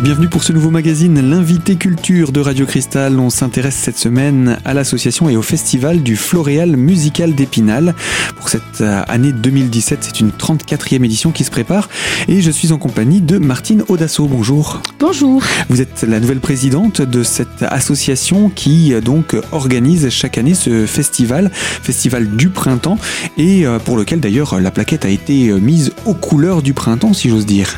[0.00, 3.20] Et bienvenue pour ce nouveau magazine, l'invité culture de Radio Cristal.
[3.20, 7.94] On s'intéresse cette semaine à l'association et au festival du Floréal musical d'Épinal.
[8.36, 11.90] Pour cette euh, année 2017, c'est une 34e édition qui se prépare
[12.28, 14.26] et je suis en compagnie de Martine Audasso.
[14.26, 14.80] Bonjour.
[14.98, 15.42] Bonjour.
[15.68, 20.86] Vous êtes la nouvelle présidente de cette association qui euh, donc organise chaque année ce
[20.86, 22.96] festival, festival du printemps
[23.36, 27.28] et euh, pour lequel d'ailleurs la plaquette a été mise aux couleurs du printemps si
[27.28, 27.74] j'ose dire.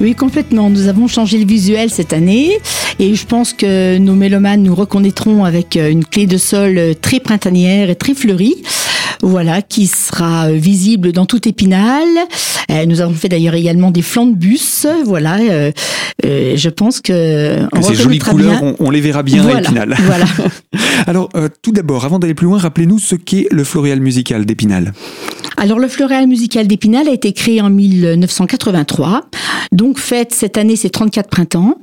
[0.00, 0.70] Oui, complètement.
[0.70, 2.58] Nous avons changé le visuel cette année
[2.98, 6.94] et je pense que nos mélomanes nous reconnaîtront avec euh, une clé de sol euh,
[6.94, 8.62] très printanière et très fleurie.
[9.22, 12.06] Voilà, qui sera euh, visible dans tout Épinal.
[12.86, 14.86] Nous avons fait d'ailleurs également des flancs de bus.
[15.06, 15.38] Voilà,
[16.22, 19.96] je pense que ces jolies couleurs, on, les verra bien à Épinal.
[20.02, 20.26] Voilà.
[21.06, 21.30] Alors,
[21.62, 24.92] tout d'abord, avant d'aller plus loin, rappelez-nous ce qu'est le Floréal musical d'Épinal.
[25.60, 29.22] Alors le Floréal musical d'Épinal a été créé en 1983.
[29.72, 31.74] Donc fête cette année ses 34 printemps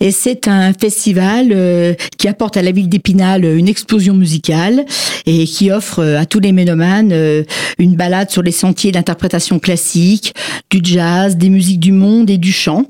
[0.00, 4.84] et c'est un festival euh, qui apporte à la ville d'Épinal une explosion musicale
[5.26, 7.44] et qui offre euh, à tous les mélomanes euh,
[7.78, 10.34] une balade sur les sentiers d'interprétation classique,
[10.70, 12.86] du jazz, des musiques du monde et du chant.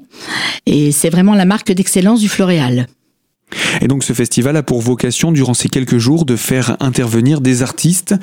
[0.67, 2.87] Et c'est vraiment la marque d'excellence du Floréal.
[3.81, 7.63] Et donc ce festival a pour vocation, durant ces quelques jours, de faire intervenir des
[7.63, 8.15] artistes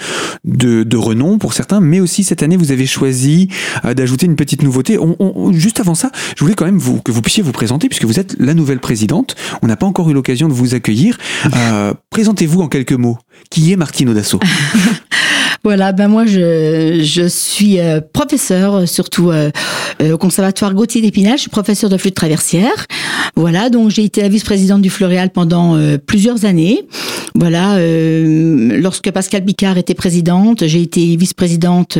[0.45, 3.49] de, de renom pour certains, mais aussi cette année, vous avez choisi
[3.83, 4.97] euh, d'ajouter une petite nouveauté.
[4.97, 8.05] On, juste avant ça, je voulais quand même vous, que vous puissiez vous présenter, puisque
[8.05, 9.35] vous êtes la nouvelle présidente.
[9.61, 11.17] On n'a pas encore eu l'occasion de vous accueillir.
[11.53, 13.17] Euh, Présentez-vous en quelques mots.
[13.49, 14.39] Qui est Martine Audasso?
[15.67, 19.51] Voilà, ben moi je, je suis euh, professeur surtout euh,
[20.01, 22.85] euh, au conservatoire Gauthier d'Épinal, je suis professeur de flûte traversière.
[23.35, 26.87] Voilà, donc j'ai été la vice-présidente du Floréal pendant plusieurs années.
[27.35, 31.97] Voilà, lorsque Pascal Picard était présidente, j'ai été vice-présidente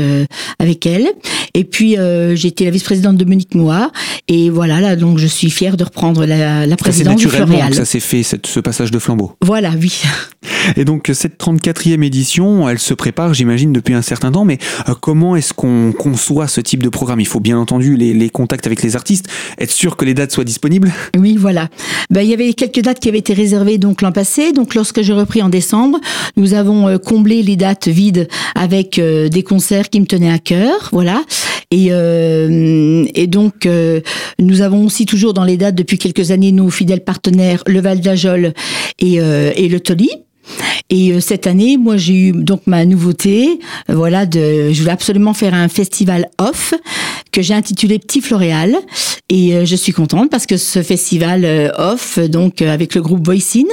[0.60, 1.08] avec elle.
[1.54, 1.98] Et puis
[2.34, 3.92] j'ai été la vice-présidente de Monique Moua.
[4.28, 7.70] Et voilà, là donc je suis fière de reprendre la, la présidence du Floréal.
[7.70, 9.34] Que ça s'est fait cette, ce passage de flambeau.
[9.42, 10.02] Voilà, oui.
[10.76, 14.58] Et donc cette 34e édition, elle se prépare, j'imagine, depuis un certain temps, mais
[14.90, 17.20] euh, comment est-ce qu'on conçoit ce type de programme?
[17.20, 19.28] Il faut bien entendu les, les, contacts avec les artistes,
[19.60, 20.92] être sûr que les dates soient disponibles?
[21.18, 21.70] Oui, voilà.
[22.10, 25.02] Ben, il y avait quelques dates qui avaient été réservées donc l'an passé, donc lorsque
[25.02, 26.00] j'ai repris en décembre,
[26.36, 30.40] nous avons euh, comblé les dates vides avec euh, des concerts qui me tenaient à
[30.40, 31.24] cœur, voilà.
[31.72, 33.68] Et, euh, et donc,
[34.40, 38.00] nous avons aussi toujours dans les dates depuis quelques années nos fidèles partenaires Le Val
[38.00, 38.54] d'Ajol
[39.00, 40.10] et, et le Toli.
[40.90, 43.60] Et euh, cette année, moi, j'ai eu donc ma nouveauté.
[43.90, 46.74] Euh, voilà, de, je voulais absolument faire un festival off
[47.32, 48.76] que j'ai intitulé Petit Floréal.
[49.30, 53.68] Et euh, je suis contente parce que ce festival off, donc avec le groupe Voicine,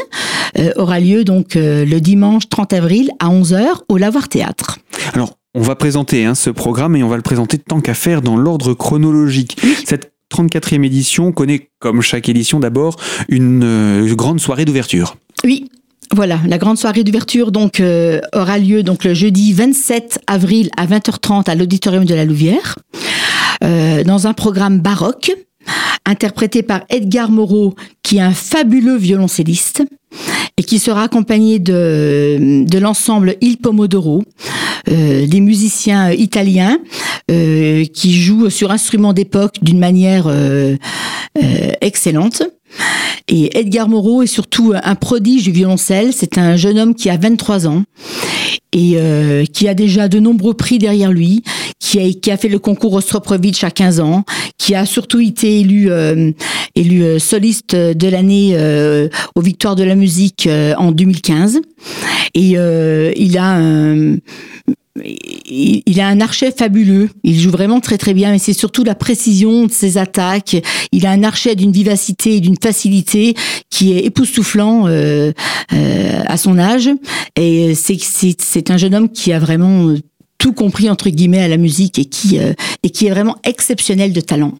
[0.77, 4.79] aura lieu donc le dimanche 30 avril à 11h au Lavoir Théâtre.
[5.13, 8.23] Alors, on va présenter hein, ce programme et on va le présenter tant qu'à faire
[8.23, 9.61] dans l'ordre chronologique.
[9.85, 12.97] Cette 34e édition connaît, comme chaque édition d'abord,
[13.29, 15.17] une grande soirée d'ouverture.
[15.45, 15.69] Oui,
[16.13, 20.87] voilà, la grande soirée d'ouverture donc euh, aura lieu donc le jeudi 27 avril à
[20.87, 22.79] 20h30 à l'auditorium de la Louvière,
[23.63, 25.33] euh, dans un programme baroque
[26.07, 29.83] interprété par Edgar Moreau, qui est un fabuleux violoncelliste
[30.59, 34.23] et qui sera accompagné de, de l'ensemble Il Pomodoro,
[34.91, 36.79] euh, des musiciens italiens
[37.27, 40.27] qui jouent sur instruments d'époque d'une manière
[41.81, 42.43] excellente.
[43.29, 46.13] Et Edgar Moreau est surtout un prodige du violoncelle.
[46.13, 47.85] C'est un jeune homme qui a 23 ans
[48.73, 51.43] et euh, qui a déjà de nombreux prix derrière lui,
[51.79, 54.25] qui a, qui a fait le concours Ostroprovitch à 15 ans,
[54.59, 56.33] qui a surtout été élu, euh,
[56.75, 58.57] élu euh, soliste de l'année
[59.35, 61.61] aux Victoires de la musique en 2015.
[62.35, 62.57] Et
[63.17, 63.59] il a
[65.03, 67.11] il a un archet fabuleux.
[67.25, 70.57] Il joue vraiment très très bien, mais c'est surtout la précision de ses attaques.
[70.93, 73.35] Il a un archet d'une vivacité et d'une facilité
[73.71, 75.33] qui est époustouflant euh,
[75.73, 76.91] euh, à son âge.
[77.37, 79.95] Et c'est un jeune homme qui a vraiment
[80.45, 82.53] tout compris entre guillemets à la musique et qui euh,
[82.83, 84.53] et qui est vraiment exceptionnel de talent.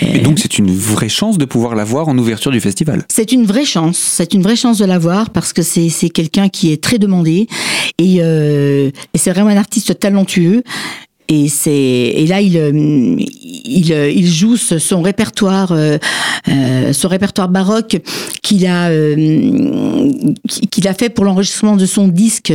[0.00, 3.04] Et donc c'est une vraie chance de pouvoir la voir en ouverture du festival.
[3.08, 6.08] C'est une vraie chance, c'est une vraie chance de la voir parce que c'est c'est
[6.08, 7.46] quelqu'un qui est très demandé
[7.98, 10.64] et, euh, et c'est vraiment un artiste talentueux
[11.28, 12.70] et c'est et là il euh,
[13.66, 15.98] il, euh, il joue son répertoire euh,
[16.92, 17.96] son répertoire baroque
[18.42, 18.90] qu'il a
[20.70, 22.52] qu'il a fait pour l'enregistrement de son disque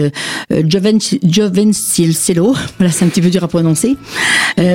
[0.52, 3.96] Joven Jovencillo voilà c'est un petit peu dur à prononcer.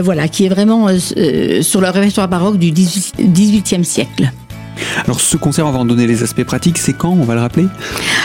[0.02, 4.32] Voilà qui est vraiment sur le répertoire baroque du 18, e siècle
[5.04, 7.40] Alors ce concert, on va en donner les aspects pratiques, c'est quand On va le
[7.40, 7.66] rappeler?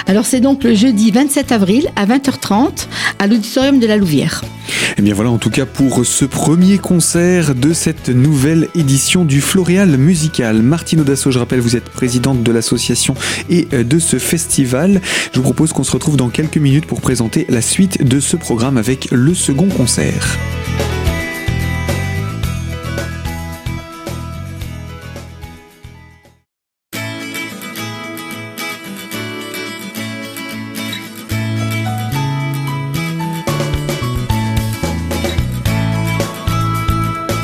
[0.07, 2.87] Alors c'est donc le jeudi 27 avril à 20h30
[3.19, 4.41] à l'auditorium de la Louvière.
[4.69, 9.23] Et eh bien voilà en tout cas pour ce premier concert de cette nouvelle édition
[9.23, 10.61] du Floréal Musical.
[10.61, 13.13] Martine Audasso, je rappelle, vous êtes présidente de l'association
[13.49, 15.01] et euh, de ce festival.
[15.31, 18.35] Je vous propose qu'on se retrouve dans quelques minutes pour présenter la suite de ce
[18.35, 20.37] programme avec le second concert.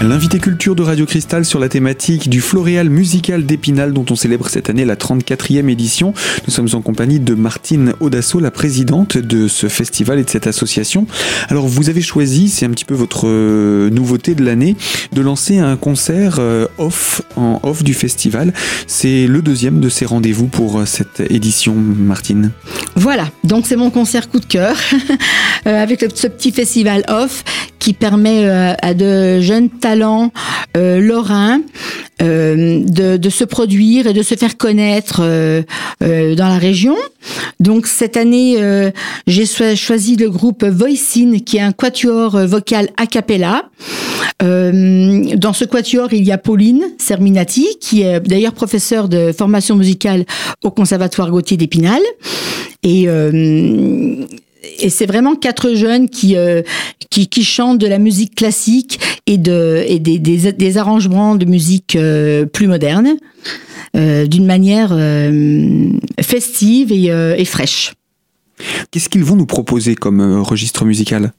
[0.07, 4.50] L'invité culture de Radio Cristal sur la thématique du Floréal musical d'Épinal dont on célèbre
[4.50, 6.13] cette année la 34e édition.
[6.46, 10.46] Nous sommes en compagnie de Martine Audasso, la présidente de ce festival et de cette
[10.46, 11.07] association.
[11.50, 14.75] Alors vous avez choisi, c'est un petit peu votre euh, nouveauté de l'année,
[15.12, 18.54] de lancer un concert euh, off en off du festival.
[18.86, 22.52] C'est le deuxième de ces rendez-vous pour euh, cette édition, Martine.
[22.96, 24.78] Voilà, donc c'est mon concert coup de cœur
[25.66, 27.44] avec ce petit festival off
[27.86, 30.32] qui permet à de jeunes talents
[30.76, 31.62] euh, lorrain
[32.24, 35.62] euh, de, se produire et de se faire connaître euh,
[36.02, 36.96] dans la région.
[37.60, 38.58] Donc cette année,
[39.28, 39.46] j'ai
[39.76, 43.70] choisi le groupe Voicine, qui est un quatuor vocal a cappella.
[44.42, 50.26] dans ce quatuor, il y a Pauline Serminati, qui est d'ailleurs professeure de formation musicale
[50.64, 52.02] au Conservatoire Gauthier d'Épinal.
[52.81, 53.08] Et
[54.80, 56.62] et c'est vraiment quatre jeunes qui, euh,
[57.10, 61.96] qui, qui chantent de la musique classique et de et des, des, arrangements de musique
[61.96, 63.16] euh, plus moderne
[63.96, 64.90] euh, d'une manière
[66.22, 67.06] festive et,
[67.40, 67.94] et fraîche.
[68.92, 71.34] Qu'est-ce qu'ils vont nous proposer comme registre musical?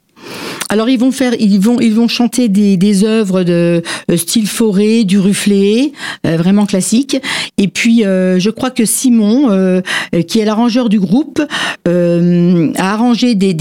[0.69, 4.49] Alors ils vont faire, ils vont, ils vont chanter des, des œuvres de euh, style
[4.49, 5.93] forêt, du Rufflé,
[6.27, 7.17] euh, vraiment classique.
[7.59, 9.83] Et puis euh, je crois que Simon,
[10.27, 11.41] qui est l'arrangeur du groupe,
[11.87, 13.55] a arrangé des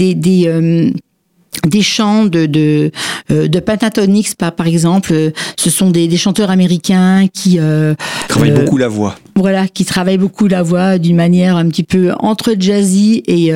[1.66, 2.90] des chants de de,
[3.30, 7.94] euh, de Pentatonix par par exemple ce sont des, des chanteurs américains qui euh,
[8.28, 11.84] travaillent euh, beaucoup la voix voilà qui travaillent beaucoup la voix d'une manière un petit
[11.84, 13.52] peu entre jazzy et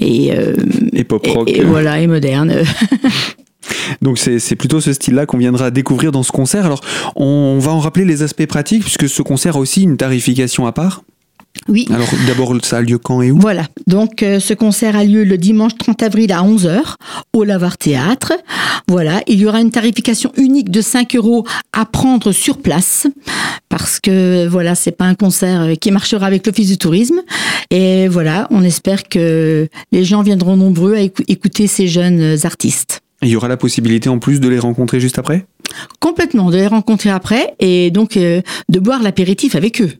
[0.00, 0.32] et,
[0.92, 2.52] et pop rock et, voilà et moderne
[4.02, 6.64] Donc c'est plutôt ce style-là qu'on viendra découvrir dans ce concert.
[6.64, 6.80] Alors
[7.16, 10.72] on va en rappeler les aspects pratiques puisque ce concert a aussi une tarification à
[10.72, 11.02] part.
[11.68, 11.86] Oui.
[11.90, 13.38] Alors d'abord, ça a lieu quand et où?
[13.38, 13.66] Voilà.
[13.86, 16.94] Donc euh, ce concert a lieu le dimanche 30 avril à 11h
[17.32, 18.32] au Lavar Théâtre.
[18.88, 19.20] Voilà.
[19.26, 23.06] Il y aura une tarification unique de 5 euros à prendre sur place
[23.68, 27.20] parce que voilà, c'est pas un concert euh, qui marchera avec l'Office du tourisme.
[27.70, 33.00] Et voilà, on espère que les gens viendront nombreux à écouter ces jeunes artistes.
[33.22, 35.46] il y aura la possibilité en plus de les rencontrer juste après?
[36.00, 39.92] Complètement, de les rencontrer après et donc euh, de boire l'apéritif avec eux.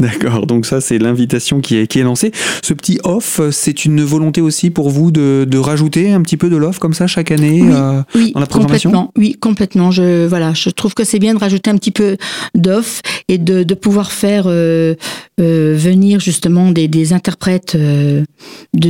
[0.00, 2.30] D'accord, donc ça c'est l'invitation qui est, qui est lancée.
[2.62, 6.48] Ce petit off, c'est une volonté aussi pour vous de, de rajouter un petit peu
[6.48, 8.00] de l'off comme ça chaque année euh,
[8.32, 9.90] dans la programmation complètement, Oui, complètement.
[9.90, 12.16] Je, voilà, je trouve que c'est bien de rajouter un petit peu
[12.54, 14.94] d'off et de, de pouvoir faire euh,
[15.40, 18.24] euh, venir justement des, des interprètes de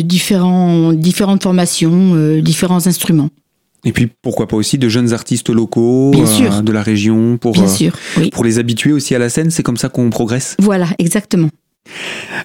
[0.01, 3.31] différents, différentes formations, différents instruments.
[3.85, 7.91] Et puis pourquoi pas aussi de jeunes artistes locaux euh, de la région pour, euh,
[8.31, 10.57] pour les habituer aussi à la scène, c'est comme ça qu'on progresse.
[10.61, 11.49] Voilà, exactement.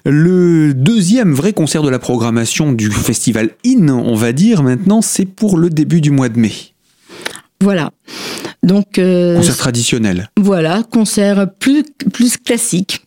[0.04, 5.26] Le deuxième vrai concert de la programmation du festival IN, on va dire maintenant, c'est
[5.26, 6.52] pour le début du mois de mai.
[7.60, 7.92] Voilà.
[8.64, 10.30] Donc euh, concert traditionnel.
[10.36, 13.06] Voilà, concert plus plus classique.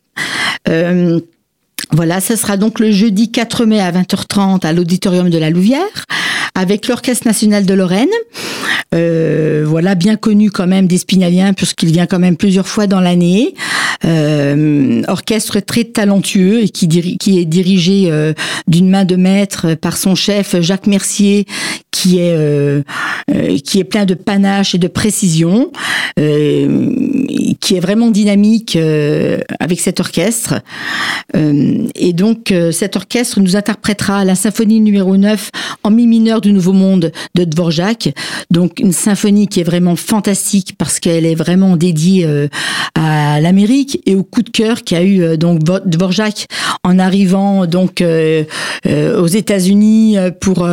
[1.91, 6.05] voilà, ça sera donc le jeudi 4 mai à 20h30 à l'auditorium de la Louvière
[6.55, 8.09] avec l'Orchestre national de Lorraine.
[8.93, 12.99] Euh, voilà, bien connu quand même des Spinaliens puisqu'il vient quand même plusieurs fois dans
[12.99, 13.55] l'année.
[14.03, 16.85] Euh, orchestre très talentueux et qui,
[17.39, 18.33] est dirigé euh,
[18.67, 21.45] d'une main de maître par son chef Jacques Mercier,
[21.91, 22.81] qui est euh,
[23.29, 25.71] euh, qui est plein de panache et de précision,
[26.15, 28.77] qui est vraiment dynamique
[29.59, 30.61] avec cet orchestre.
[31.33, 35.51] et donc cet orchestre nous interprétera la symphonie numéro 9
[35.83, 38.13] en mi mineur du Nouveau Monde de Dvorak.
[38.49, 42.27] Donc une symphonie qui est vraiment fantastique parce qu'elle est vraiment dédiée
[42.95, 46.47] à l'Amérique et au coup de cœur qu'a eu euh, donc Dvorak
[46.83, 48.43] en arrivant donc euh,
[48.85, 50.67] euh, aux États-Unis pour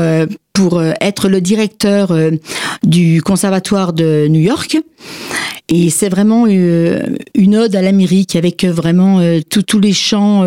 [0.59, 2.13] pour être le directeur
[2.83, 4.77] du conservatoire de New York.
[5.69, 10.45] Et c'est vraiment une ode à l'Amérique avec vraiment tous les chants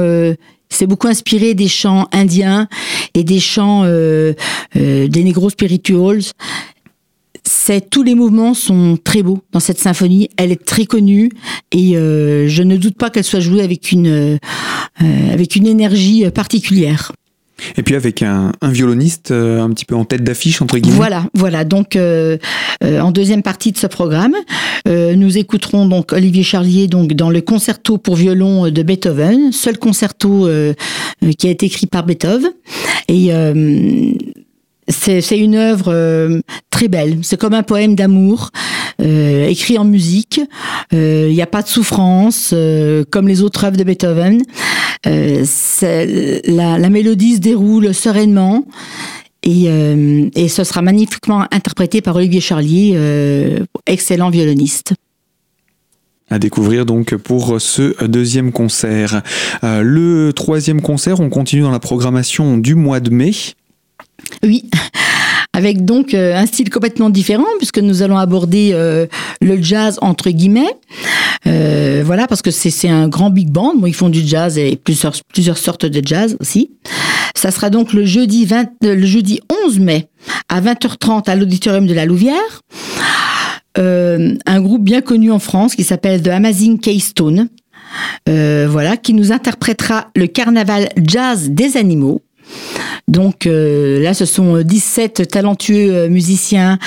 [0.68, 2.68] c'est beaucoup inspiré des chants indiens
[3.14, 6.24] et des chants des Negro Spirituals
[7.80, 10.30] tous les mouvements sont très beaux dans cette symphonie.
[10.36, 11.32] Elle est très connue
[11.72, 14.40] et je ne doute pas qu'elle soit jouée avec une
[15.00, 17.14] avec une énergie particulière.
[17.78, 20.96] Et puis avec un, violoniste euh, un petit peu en tête d'affiche, entre guillemets.
[20.96, 21.64] Voilà, voilà.
[21.64, 22.38] Donc, euh,
[22.84, 24.36] euh, en deuxième partie de ce programme,
[24.86, 30.50] nous écouterons donc Olivier Charlier donc dans le concerto pour violon de Beethoven, seul concerto
[31.38, 32.52] qui a été écrit par Beethoven.
[33.08, 33.32] Et
[34.92, 37.20] c'est une œuvre très belle.
[37.24, 38.52] C'est comme un poème d'amour.
[39.00, 40.42] écrit en musique.
[40.92, 42.54] Il n'y a pas de souffrance,
[43.10, 44.44] comme les autres œuvres de Beethoven.
[45.08, 48.66] Euh, la, mélodie se déroule sereinement.
[49.44, 54.94] Et, euh, ce sera magnifiquement interprété par Olivier Charlier, euh, excellent violoniste
[56.34, 59.22] à découvrir donc pour ce deuxième concert.
[59.64, 63.34] le troisième concert, on continue dans la programmation du mois de mai.
[64.44, 64.70] Oui,
[65.54, 69.06] avec donc euh, un style complètement différent puisque nous allons aborder euh,
[69.42, 70.78] le jazz entre guillemets.
[71.48, 73.76] Euh, voilà, parce que c'est un grand big band.
[73.76, 76.72] Bon, ils font du jazz et plusieurs, plusieurs sortes de jazz aussi.
[77.36, 80.08] Ça sera donc le jeudi, 20, le jeudi 11 mai
[80.48, 82.62] à 20h30 à l'auditorium de la Louvière.
[83.78, 87.50] un groupe bien connu en France qui s'appelle The Amazing Keystone.
[88.28, 92.22] voilà, qui nous interprétera le carnaval jazz des animaux.
[93.08, 96.78] Donc euh, là, ce sont 17 talentueux euh, musiciens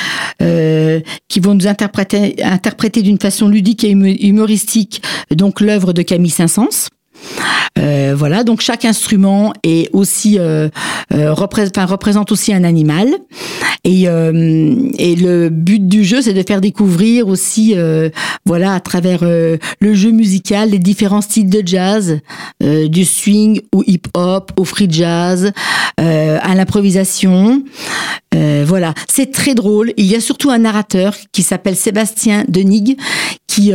[0.42, 6.30] euh, qui vont nous interpréter, interpréter d'une façon ludique et humoristique donc l'œuvre de Camille
[6.30, 6.88] Saint-Saëns.
[7.78, 10.68] Euh, voilà, donc chaque instrument est aussi euh,
[11.12, 13.08] euh représente aussi un animal.
[13.82, 17.74] Et, euh, et le but du jeu, c'est de faire découvrir aussi,
[18.46, 22.18] voilà, à travers le jeu musical, les différents styles de jazz,
[22.62, 25.52] du swing au hip-hop, au free jazz,
[25.98, 27.62] à l'improvisation.
[28.32, 29.92] voilà, c'est très drôle.
[29.98, 32.96] Il y a surtout un narrateur qui s'appelle Sébastien Denig,
[33.46, 33.72] qui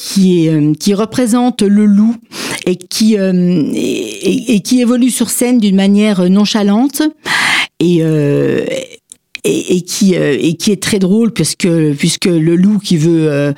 [0.00, 2.16] qui, est, euh, qui représente le loup
[2.66, 7.02] et qui, euh, et, qui évolue sur scène d'une manière nonchalante
[7.78, 8.64] et, euh,
[9.44, 13.54] et, qui, et qui est très drôle puisque, puisque le loup qui veut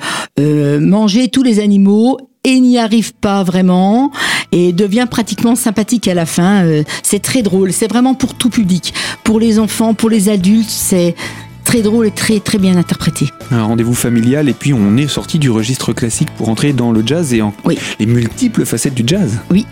[0.79, 4.11] manger tous les animaux et n'y arrive pas vraiment
[4.51, 6.65] et devient pratiquement sympathique à la fin.
[7.03, 8.93] c'est très drôle, c'est vraiment pour tout public,
[9.25, 11.15] pour les enfants, pour les adultes, c'est
[11.63, 13.29] très drôle et très très bien interprété.
[13.51, 17.03] Un rendez-vous familial et puis on est sorti du registre classique pour entrer dans le
[17.05, 17.53] jazz et en
[17.99, 19.39] les multiples facettes du jazz.
[19.51, 19.65] Oui,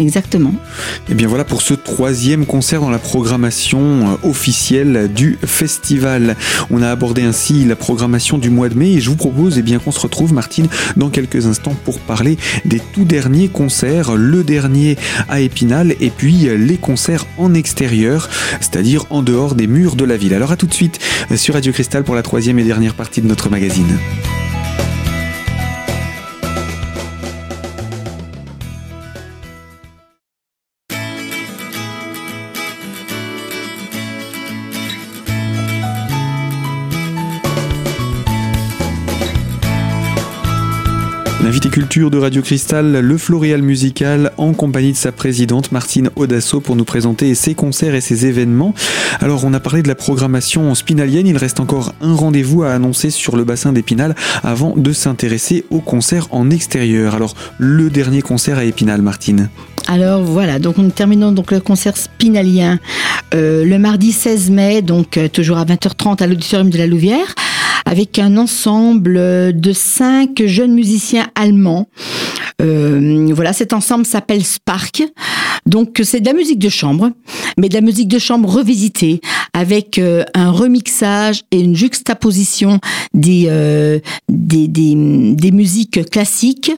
[0.00, 0.54] Exactement.
[1.08, 3.80] Et bien voilà pour ce troisième concert dans la programmation
[4.12, 6.36] euh, officielle du festival.
[6.70, 9.62] On a abordé ainsi la programmation du mois de mai et je vous propose eh
[9.62, 14.44] bien qu'on se retrouve Martine dans quelques instants pour parler des tout derniers concerts, le
[14.44, 14.96] dernier
[15.28, 18.28] à Épinal et puis les concerts en extérieur,
[18.60, 20.34] c'est-à-dire en dehors des murs de la ville.
[20.34, 21.00] Alors à tout de suite
[21.34, 23.98] sur Radio Cristal pour la troisième et dernière partie de notre magazine.
[41.98, 46.84] De Radio Cristal, le Floréal musical, en compagnie de sa présidente Martine Audasso pour nous
[46.84, 48.72] présenter ses concerts et ses événements.
[49.20, 51.26] Alors, on a parlé de la programmation spinalienne.
[51.26, 54.14] Il reste encore un rendez-vous à annoncer sur le bassin d'Épinal
[54.44, 57.16] avant de s'intéresser aux concerts en extérieur.
[57.16, 59.48] Alors, le dernier concert à Épinal, Martine.
[59.88, 62.78] Alors voilà, donc nous terminons donc le concert spinalien
[63.34, 67.34] euh, le mardi 16 mai, donc euh, toujours à 20h30 à l'auditorium de la Louvière
[67.84, 69.14] avec un ensemble
[69.58, 71.88] de cinq jeunes musiciens allemands.
[72.60, 75.02] Euh, voilà, cet ensemble s'appelle Spark.
[75.66, 77.10] Donc c'est de la musique de chambre,
[77.58, 79.20] mais de la musique de chambre revisitée
[79.52, 82.80] avec euh, un remixage et une juxtaposition
[83.12, 84.94] des euh, des, des,
[85.34, 86.72] des, musiques classiques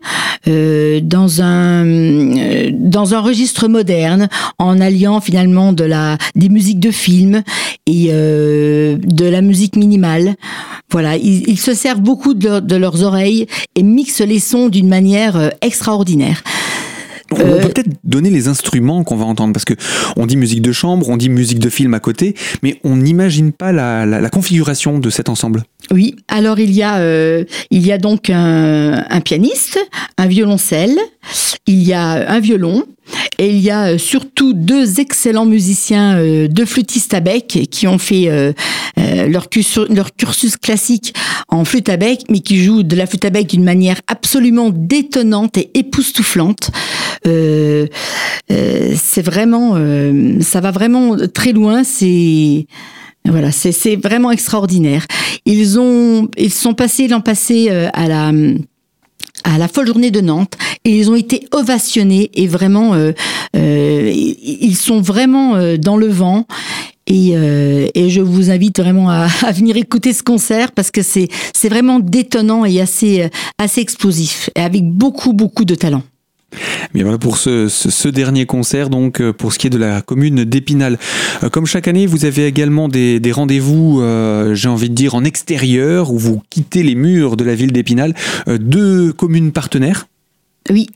[0.49, 4.29] euh, dans un euh, dans un registre moderne
[4.59, 7.43] en alliant finalement de la des musiques de film
[7.87, 10.35] et euh, de la musique minimale.
[10.91, 14.89] Voilà, ils, ils se servent beaucoup de, de, leurs oreilles et mixent les sons d'une
[14.89, 16.43] manière extraordinaire.
[17.33, 19.75] On peut euh, peut-être donner les instruments qu'on va entendre parce que
[20.17, 23.53] on dit musique de chambre, on dit musique de film à côté, mais on n'imagine
[23.53, 25.63] pas la, la, la, configuration de cet ensemble.
[25.93, 29.79] Oui, alors il y a euh, il y a donc un, un, pianiste,
[30.19, 30.99] un violoncelle,
[31.67, 32.85] il y a un violon,
[33.41, 37.87] et il y a euh, surtout deux excellents musiciens, euh, deux flûtistes à bec qui
[37.87, 38.53] ont fait euh,
[39.29, 41.15] leur, cursus, classique
[41.49, 44.69] en flûte à bec, mais qui jouent de la flûte à bec d'une manière absolument
[44.71, 46.71] détonnante et époustouflante.
[47.25, 49.79] c'est vraiment,
[50.43, 51.83] ça va vraiment très loin.
[51.83, 52.67] C'est
[53.25, 55.07] Voilà, c'est vraiment extraordinaire.
[55.47, 58.33] Ils ont, ils sont passés l'an passé euh, à la
[59.45, 60.55] à la folle journée de Nantes
[60.85, 63.13] et ils ont été ovationnés et vraiment euh,
[63.57, 66.47] euh, ils sont vraiment dans le vent
[67.07, 71.29] et, et, je vous invite vraiment à, à, venir écouter ce concert parce que c'est
[71.55, 73.29] c'est vraiment détonnant et assez
[73.59, 76.03] assez explosif et avec beaucoup beaucoup de talent.
[76.95, 80.45] Voilà pour ce, ce, dernier concert, donc euh, pour ce qui est de la commune
[80.45, 80.99] d'Épinal.
[81.43, 85.15] Euh, comme chaque année, vous avez également des, des rendez-vous, euh, j'ai envie de dire,
[85.15, 88.15] en extérieur, où vous quittez les murs de la ville d'Épinal.
[88.49, 90.09] deux communes partenaires
[90.71, 90.89] Oui.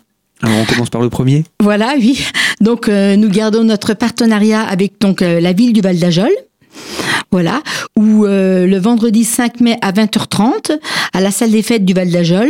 [0.42, 1.44] Alors on commence par le premier.
[1.60, 2.24] Voilà, oui.
[2.60, 6.30] Donc nous gardons notre partenariat avec donc la ville du Val d'Ajol
[7.34, 7.64] voilà,
[7.98, 10.78] où euh, le vendredi 5 mai à 20h30,
[11.12, 12.48] à la salle des fêtes du Val d'Ajol,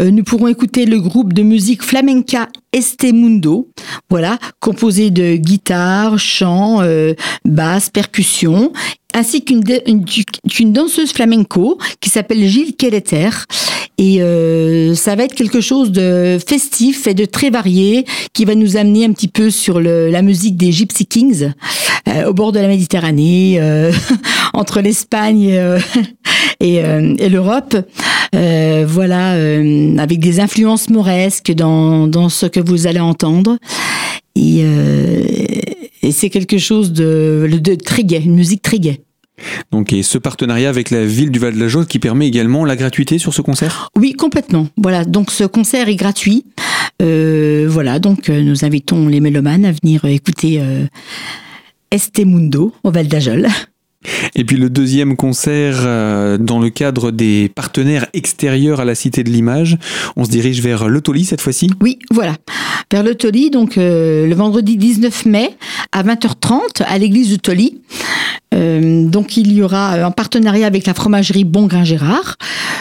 [0.00, 3.68] euh, nous pourrons écouter le groupe de musique flamenca Estemundo,
[4.08, 7.12] voilà, composé de guitare, chant, euh,
[7.44, 8.72] basse, percussion,
[9.14, 13.30] ainsi qu'une une, danseuse flamenco qui s'appelle Gilles Kelleter.
[13.98, 18.54] Et euh, ça va être quelque chose de festif et de très varié qui va
[18.54, 21.50] nous amener un petit peu sur le, la musique des Gypsy Kings
[22.08, 23.92] euh, au bord de la Méditerranée, euh,
[24.54, 25.78] entre l'Espagne euh,
[26.60, 27.76] et, et l'Europe.
[28.32, 29.32] voilà,
[29.98, 33.58] avec des influences mauresques dans, dans ce que vous allez entendre.
[34.34, 34.64] Et,
[36.02, 39.02] et c'est quelque chose de, de très gai, une musique très gaie.
[39.72, 42.64] Donc, et ce partenariat avec la ville du Val de la Jaune qui permet également
[42.64, 43.88] la gratuité sur ce concert?
[43.98, 44.68] Oui, complètement.
[44.76, 46.44] Voilà, donc ce concert est gratuit.
[47.00, 50.86] Euh, voilà, donc euh, nous invitons les mélomanes à venir écouter euh,
[51.90, 53.48] Estemundo au Val d'Ajol.
[54.34, 59.24] Et puis le deuxième concert euh, dans le cadre des partenaires extérieurs à la Cité
[59.24, 59.78] de l'Image,
[60.16, 62.36] on se dirige vers le Toli cette fois-ci Oui, voilà.
[62.90, 65.50] Vers le Toli, donc euh, le vendredi 19 mai
[65.92, 67.80] à 20h30 à l'église du Toli.
[68.54, 72.36] Euh, donc il y aura un partenariat avec la fromagerie Bon Grain Gérard.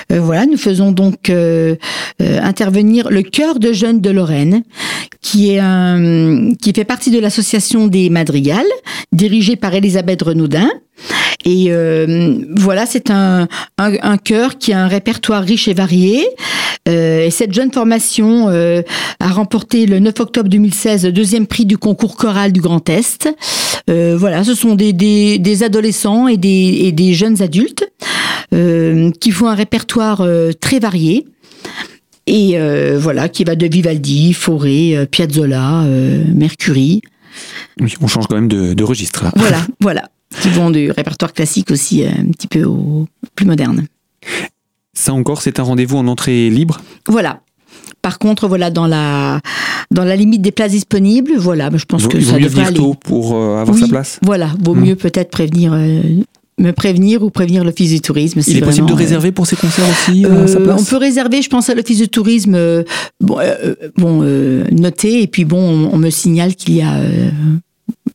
[0.10, 1.32] voilà, nous faisons donc
[2.20, 4.64] intervenir le cœur de jeunes de Lorraine,
[5.22, 8.66] qui est un, qui fait partie de l'association des Madrigales,
[9.12, 10.70] dirigée par Elisabeth Renaudin.
[11.46, 16.28] Et euh, voilà, c'est un, un, un, chœur qui a un répertoire riche et varié.
[16.88, 18.82] Euh, et cette jeune formation euh,
[19.20, 23.30] a remporté le 9 octobre 2016 le deuxième prix du concours choral du Grand Est.
[23.90, 27.92] Euh, voilà, ce sont des, des, des adolescents et des, et des, jeunes adultes
[28.54, 30.26] euh, qui font un répertoire
[30.60, 31.26] très varié.
[32.28, 32.58] Et
[32.98, 35.86] voilà, qui va de Vivaldi, Fauré, Piazzolla,
[36.34, 37.02] Mercury.
[37.80, 39.24] Oui, on change quand même de, de registre.
[39.24, 39.32] Là.
[39.36, 40.04] Voilà, voilà
[40.40, 43.86] qui vont du répertoire classique aussi euh, un petit peu au plus moderne.
[44.94, 46.82] Ça encore, c'est un rendez-vous en entrée libre?
[47.08, 47.42] Voilà.
[48.02, 49.40] Par contre, voilà, dans la,
[49.92, 52.78] dans la limite des places disponibles, voilà, je pense que ça mieux devrait aller.
[52.78, 54.20] tôt pour euh, avoir sa place?
[54.24, 54.86] Voilà, vaut hmm.
[54.86, 56.02] mieux peut-être prévenir euh,
[56.62, 58.42] me prévenir ou prévenir l'office du tourisme.
[58.48, 61.50] Il est possible de réserver pour ces concerts aussi sa place On peut réserver, je
[61.50, 62.84] pense à l'office du tourisme,
[63.20, 63.38] bon,
[63.98, 64.22] bon
[64.72, 67.02] noté, et puis bon, on, on me signale qu'il y a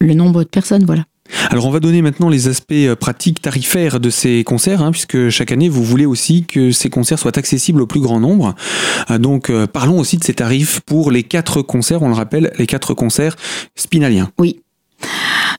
[0.00, 1.04] le nombre de personnes, voilà.
[1.50, 5.28] Alors on va donner maintenant les aspects euh, pratiques tarifaires de ces concerts, hein, puisque
[5.28, 8.54] chaque année vous voulez aussi que ces concerts soient accessibles au plus grand nombre.
[9.10, 12.52] Euh, donc euh, parlons aussi de ces tarifs pour les quatre concerts, on le rappelle,
[12.58, 13.36] les quatre concerts
[13.74, 14.30] spinaliens.
[14.38, 14.60] Oui.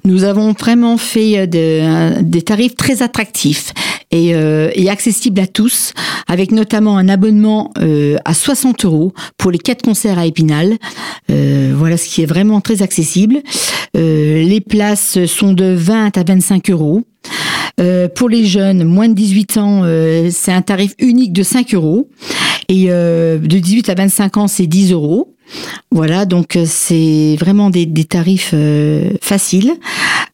[0.06, 3.74] Nous avons vraiment fait des tarifs très attractifs
[4.12, 5.94] et, euh, et, accessibles à tous,
[6.28, 10.78] avec notamment un abonnement euh, à 60 euros pour les quatre concerts à Épinal.
[11.30, 13.42] Euh, voilà ce qui est vraiment très accessible.
[13.96, 17.04] Euh, les places sont de 20 à 25 euros.
[17.80, 21.74] Euh, pour les jeunes, moins de 18 ans, euh, c'est un tarif unique de 5
[21.74, 22.10] euros.
[22.70, 25.37] Et de 18 à 25 ans, c'est 10 euros.
[25.92, 28.54] Voilà, donc c'est vraiment des, des tarifs
[29.22, 29.74] faciles.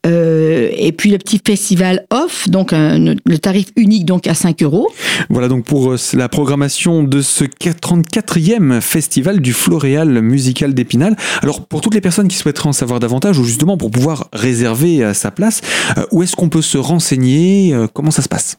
[0.06, 4.90] Euh, et puis le petit festival off, donc le tarif unique donc à 5 euros.
[5.30, 11.16] Voilà donc pour euh, la programmation de ce 34e festival du Floréal musical d'Épinal.
[11.42, 15.14] Alors pour toutes les personnes qui souhaiteraient en savoir davantage ou justement pour pouvoir réserver
[15.14, 15.62] sa place,
[15.98, 18.58] euh, où est-ce qu'on peut se renseigner Comment ça se passe?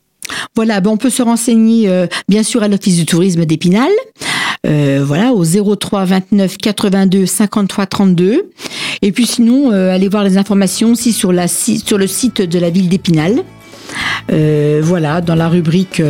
[0.56, 3.90] Voilà, ben on peut se renseigner bien sûr à l'Office du tourisme d'Épinal.
[4.64, 8.50] Euh, voilà, au 03 29 82 53 32.
[9.02, 12.58] Et puis sinon, euh, allez voir les informations aussi sur, la, sur le site de
[12.58, 13.42] la ville d'Épinal.
[14.32, 16.02] Euh, voilà, dans la rubrique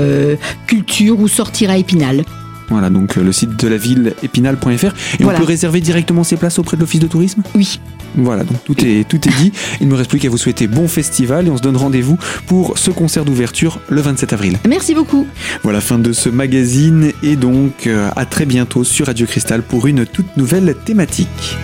[0.67, 2.25] culture ou sortir à Épinal.
[2.69, 4.95] Voilà, donc le site de la ville épinal.fr.
[5.21, 7.43] Et on peut réserver directement ses places auprès de l'office de tourisme?
[7.55, 7.81] Oui.
[8.17, 9.53] Voilà, donc tout est, tout est dit.
[9.81, 12.17] Il ne me reste plus qu'à vous souhaiter bon festival et on se donne rendez-vous
[12.47, 14.57] pour ce concert d'ouverture le 27 avril.
[14.69, 15.27] Merci beaucoup.
[15.63, 20.07] Voilà, fin de ce magazine et donc à très bientôt sur Radio Cristal pour une
[20.07, 21.59] toute nouvelle thématique.